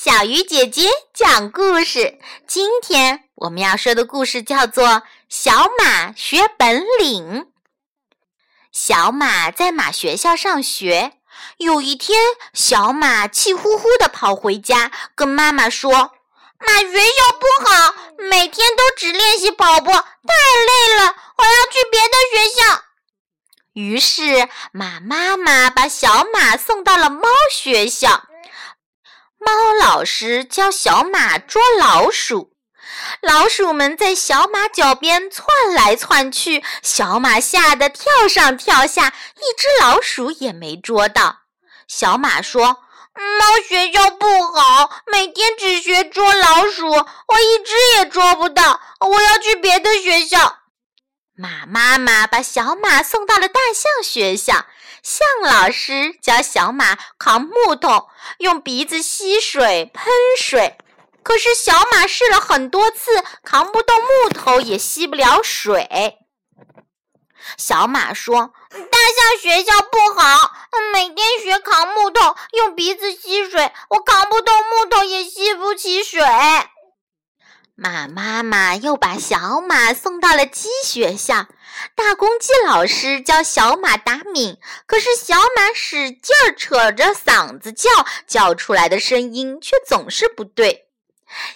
[0.00, 2.20] 小鱼姐姐讲故事。
[2.46, 4.86] 今天我们要说的故事叫做
[5.28, 7.40] 《小马学本领》。
[8.70, 11.14] 小马在马学校上学。
[11.56, 12.16] 有一天，
[12.54, 15.90] 小马气呼呼地跑回家，跟妈妈说
[16.64, 22.82] ：“马学校不好，每天都只练习跑步，太累了，我要去别的学校。”
[23.74, 28.27] 于是，马妈妈把小马送到了猫学校。
[29.38, 32.52] 猫老师教小马捉老鼠，
[33.20, 41.42] 老鼠们在小马脚边窜来窜去，小马吓得跳上跳下，一只老鼠也没捉到。
[41.86, 42.64] 小马说
[43.14, 50.57] ：“猫学校不好，每天只学捉老鼠，我一只也捉不到，我要去别的学校。”
[51.40, 54.66] 马妈妈把小马送到了大象学校，
[55.04, 60.76] 象老师教小马扛木头，用鼻子吸水喷水。
[61.22, 66.18] 可是小马试了很多次，扛不动木头，也吸不了水。
[67.56, 70.52] 小马说：“大象学校不好，
[70.92, 76.20] 每天学扛木头，用鼻子吸水，我扛不动木头，也吸不起水。”
[77.80, 81.46] 马妈妈又把小马送到了鸡学校，
[81.94, 87.88] 大公鸡老师教小马打鸣，可是小马使劲儿扯着嗓子叫，
[88.26, 90.87] 叫出来的声音却总是不对。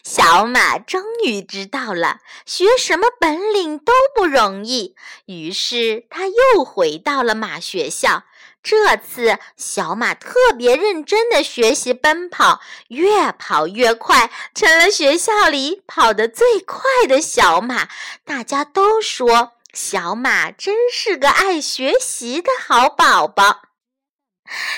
[0.02, 4.94] 小马终于知道了，学什么本领都不容易，
[5.26, 8.24] 于是他又回到了马学校。
[8.62, 17.88] 这次，小马特别认真地学习奔跑，越跑越快，成了学校里跑得最快的小马。
[18.24, 23.62] 大家都说，小马真是个爱学习的好宝宝。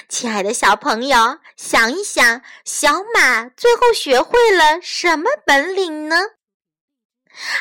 [0.09, 6.17] 亲爱的小朋友，想一想，小马最后学会了什么本领呢？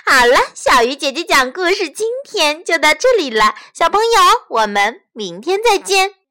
[0.05, 3.55] 好了，小鱼姐姐讲故事，今天就到这里了。
[3.73, 4.09] 小朋友，
[4.49, 6.22] 我们明天再见。